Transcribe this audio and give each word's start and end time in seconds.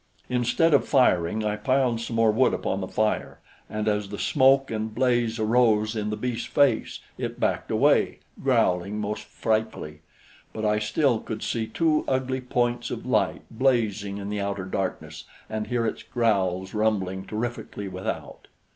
Instead 0.29 0.73
of 0.73 0.87
firing, 0.87 1.45
I 1.45 1.55
piled 1.55 2.01
some 2.01 2.15
more 2.15 2.31
wood 2.31 2.55
upon 2.55 2.81
the 2.81 2.87
fire, 2.87 3.39
and 3.69 3.87
as 3.87 4.09
the 4.09 4.17
smoke 4.17 4.71
and 4.71 4.95
blaze 4.95 5.37
arose 5.37 5.95
in 5.95 6.09
the 6.09 6.17
beast's 6.17 6.47
face, 6.47 7.01
it 7.19 7.39
backed 7.39 7.69
away, 7.69 8.17
growling 8.41 8.99
most 8.99 9.25
frightfully; 9.25 10.01
but 10.53 10.65
I 10.65 10.79
still 10.79 11.19
could 11.19 11.43
see 11.43 11.67
two 11.67 12.03
ugly 12.07 12.41
points 12.41 12.89
of 12.89 13.05
light 13.05 13.43
blazing 13.51 14.17
in 14.17 14.29
the 14.29 14.41
outer 14.41 14.65
darkness 14.65 15.25
and 15.47 15.67
hear 15.67 15.85
its 15.85 16.01
growls 16.01 16.73
rumbling 16.73 17.23
terrifically 17.27 17.87
without. 17.87 18.47